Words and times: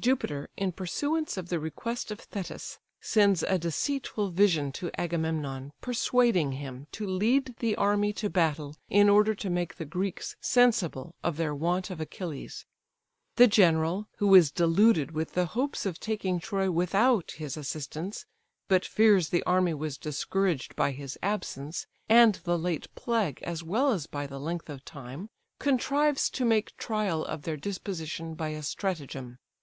Jupiter, 0.00 0.48
in 0.56 0.72
pursuance 0.72 1.36
of 1.36 1.50
the 1.50 1.60
request 1.60 2.10
of 2.10 2.18
Thetis, 2.18 2.78
sends 3.02 3.42
a 3.42 3.58
deceitful 3.58 4.30
vision 4.30 4.72
to 4.72 4.90
Agamemnon, 4.98 5.70
persuading 5.82 6.52
him 6.52 6.86
to 6.92 7.06
lead 7.06 7.54
the 7.58 7.76
army 7.76 8.14
to 8.14 8.30
battle, 8.30 8.76
in 8.88 9.10
order 9.10 9.34
to 9.34 9.50
make 9.50 9.74
the 9.74 9.84
Greeks 9.84 10.34
sensible 10.40 11.14
of 11.22 11.36
their 11.36 11.54
want 11.54 11.90
of 11.90 12.00
Achilles. 12.00 12.64
The 13.34 13.46
general, 13.48 14.08
who 14.16 14.34
is 14.34 14.50
deluded 14.50 15.10
with 15.10 15.34
the 15.34 15.44
hopes 15.44 15.84
of 15.84 16.00
taking 16.00 16.40
Troy 16.40 16.70
without 16.70 17.32
his 17.32 17.58
assistance, 17.58 18.24
but 18.68 18.86
fears 18.86 19.28
the 19.28 19.42
army 19.42 19.74
was 19.74 19.98
discouraged 19.98 20.74
by 20.74 20.92
his 20.92 21.18
absence, 21.22 21.86
and 22.08 22.36
the 22.44 22.56
late 22.56 22.88
plague, 22.94 23.42
as 23.42 23.62
well 23.62 23.92
as 23.92 24.06
by 24.06 24.26
the 24.26 24.40
length 24.40 24.70
of 24.70 24.86
time, 24.86 25.28
contrives 25.58 26.30
to 26.30 26.46
make 26.46 26.74
trial 26.78 27.26
of 27.26 27.42
their 27.42 27.58
disposition 27.58 28.32
by 28.32 28.48
a 28.48 28.62
stratagem. 28.62 29.36